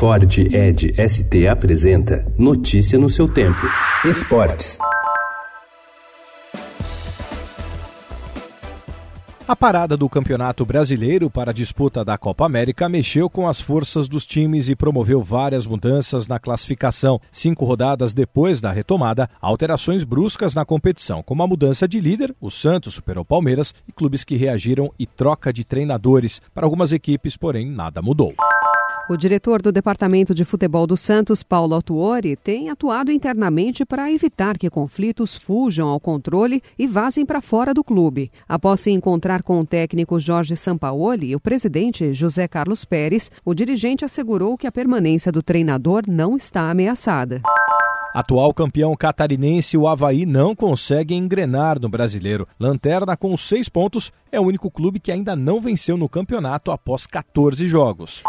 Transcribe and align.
Ford 0.00 0.38
Ed 0.38 0.94
ST 0.96 1.46
apresenta 1.46 2.24
Notícia 2.38 2.98
no 2.98 3.10
seu 3.10 3.28
tempo. 3.28 3.60
Esportes. 4.02 4.78
A 9.46 9.54
parada 9.54 9.98
do 9.98 10.08
Campeonato 10.08 10.64
Brasileiro 10.64 11.28
para 11.28 11.50
a 11.50 11.52
disputa 11.52 12.02
da 12.02 12.16
Copa 12.16 12.46
América 12.46 12.88
mexeu 12.88 13.28
com 13.28 13.46
as 13.46 13.60
forças 13.60 14.08
dos 14.08 14.24
times 14.24 14.70
e 14.70 14.74
promoveu 14.74 15.22
várias 15.22 15.66
mudanças 15.66 16.26
na 16.26 16.38
classificação. 16.38 17.20
Cinco 17.30 17.66
rodadas 17.66 18.14
depois 18.14 18.58
da 18.58 18.72
retomada, 18.72 19.28
alterações 19.38 20.02
bruscas 20.02 20.54
na 20.54 20.64
competição, 20.64 21.22
como 21.22 21.42
a 21.42 21.46
mudança 21.46 21.86
de 21.86 22.00
líder, 22.00 22.34
o 22.40 22.50
Santos 22.50 22.94
superou 22.94 23.22
Palmeiras 23.22 23.74
e 23.86 23.92
clubes 23.92 24.24
que 24.24 24.36
reagiram 24.36 24.90
e 24.98 25.04
troca 25.04 25.52
de 25.52 25.62
treinadores. 25.62 26.40
Para 26.54 26.64
algumas 26.64 26.90
equipes, 26.90 27.36
porém, 27.36 27.70
nada 27.70 28.00
mudou. 28.00 28.34
O 29.08 29.16
diretor 29.16 29.60
do 29.60 29.72
Departamento 29.72 30.32
de 30.32 30.44
Futebol 30.44 30.86
do 30.86 30.96
Santos, 30.96 31.42
Paulo 31.42 31.74
Autuori, 31.74 32.36
tem 32.36 32.70
atuado 32.70 33.10
internamente 33.10 33.84
para 33.84 34.10
evitar 34.10 34.56
que 34.56 34.70
conflitos 34.70 35.34
fujam 35.34 35.88
ao 35.88 35.98
controle 35.98 36.62
e 36.78 36.86
vazem 36.86 37.26
para 37.26 37.40
fora 37.40 37.74
do 37.74 37.82
clube. 37.82 38.30
Após 38.48 38.80
se 38.80 38.90
encontrar 38.90 39.42
com 39.42 39.58
o 39.58 39.66
técnico 39.66 40.20
Jorge 40.20 40.54
Sampaoli 40.54 41.30
e 41.30 41.36
o 41.36 41.40
presidente 41.40 42.12
José 42.12 42.46
Carlos 42.46 42.84
Pérez, 42.84 43.32
o 43.44 43.52
dirigente 43.52 44.04
assegurou 44.04 44.56
que 44.56 44.66
a 44.66 44.72
permanência 44.72 45.32
do 45.32 45.42
treinador 45.42 46.04
não 46.06 46.36
está 46.36 46.70
ameaçada. 46.70 47.42
Atual 48.14 48.52
campeão 48.52 48.96
catarinense, 48.96 49.76
o 49.76 49.86
Havaí 49.86 50.26
não 50.26 50.54
consegue 50.54 51.14
engrenar 51.14 51.80
no 51.80 51.88
brasileiro. 51.88 52.46
Lanterna 52.58 53.16
com 53.16 53.36
seis 53.36 53.68
pontos 53.68 54.12
é 54.32 54.40
o 54.40 54.44
único 54.44 54.68
clube 54.68 54.98
que 54.98 55.12
ainda 55.12 55.36
não 55.36 55.60
venceu 55.60 55.96
no 55.96 56.08
campeonato 56.08 56.72
após 56.72 57.06
14 57.06 57.68
jogos. 57.68 58.24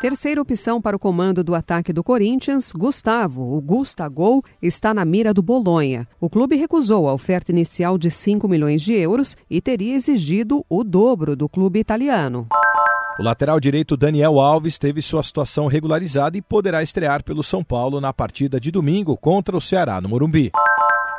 Terceira 0.00 0.40
opção 0.40 0.80
para 0.80 0.94
o 0.94 0.98
comando 0.98 1.42
do 1.42 1.56
ataque 1.56 1.92
do 1.92 2.04
Corinthians, 2.04 2.72
Gustavo, 2.72 3.56
o 3.56 3.60
Gustagol, 3.60 4.44
está 4.62 4.94
na 4.94 5.04
mira 5.04 5.34
do 5.34 5.42
Bolonha. 5.42 6.06
O 6.20 6.30
clube 6.30 6.54
recusou 6.54 7.08
a 7.08 7.12
oferta 7.12 7.50
inicial 7.50 7.98
de 7.98 8.08
5 8.08 8.46
milhões 8.46 8.80
de 8.80 8.92
euros 8.92 9.36
e 9.50 9.60
teria 9.60 9.96
exigido 9.96 10.64
o 10.68 10.84
dobro 10.84 11.34
do 11.34 11.48
clube 11.48 11.80
italiano. 11.80 12.46
O 13.18 13.24
lateral 13.24 13.58
direito 13.58 13.96
Daniel 13.96 14.38
Alves 14.38 14.78
teve 14.78 15.02
sua 15.02 15.24
situação 15.24 15.66
regularizada 15.66 16.38
e 16.38 16.42
poderá 16.42 16.80
estrear 16.80 17.24
pelo 17.24 17.42
São 17.42 17.64
Paulo 17.64 18.00
na 18.00 18.12
partida 18.12 18.60
de 18.60 18.70
domingo 18.70 19.16
contra 19.16 19.56
o 19.56 19.60
Ceará 19.60 20.00
no 20.00 20.08
Morumbi. 20.08 20.52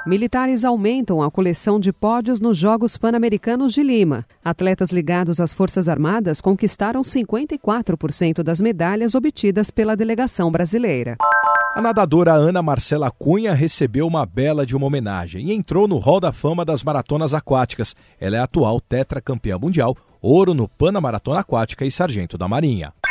Militares 0.10 0.66
aumentam 0.66 1.22
a 1.22 1.30
coleção 1.30 1.80
de 1.80 1.94
pódios 1.94 2.40
nos 2.40 2.58
Jogos 2.58 2.98
Pan-Americanos 2.98 3.76
de 3.76 3.84
Lima. 3.84 4.26
Atletas 4.44 4.90
ligados 4.90 5.40
às 5.40 5.54
Forças 5.54 5.88
Armadas 5.88 6.42
conquistaram 6.42 7.04
54% 7.04 8.42
das 8.42 8.60
medalhas 8.60 9.14
obtidas 9.14 9.70
pela 9.70 9.96
delegação 9.96 10.52
brasileira. 10.52 11.16
A 11.76 11.80
nadadora 11.80 12.34
Ana 12.34 12.64
Marcela 12.64 13.12
Cunha 13.12 13.54
recebeu 13.54 14.08
uma 14.08 14.26
bela 14.26 14.66
de 14.66 14.76
uma 14.76 14.88
homenagem 14.88 15.50
e 15.50 15.54
entrou 15.54 15.88
no 15.88 16.00
Hall 16.00 16.20
da 16.20 16.34
Fama 16.34 16.66
das 16.66 16.84
Maratonas 16.84 17.36
Aquáticas. 17.36 17.96
Ela 18.20 18.38
é 18.38 18.40
atual 18.40 18.82
tetracampeã 18.82 19.60
mundial, 19.60 19.96
ouro 20.20 20.56
no 20.56 20.68
Pana 20.68 21.00
Maratona 21.00 21.42
Aquática 21.42 21.86
e 21.86 21.92
sargento 21.92 22.36
da 22.36 22.48
Marinha. 22.48 22.92